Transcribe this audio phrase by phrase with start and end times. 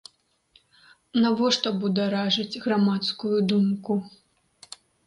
[1.25, 4.03] Навошта бударажыць грамадскую думку?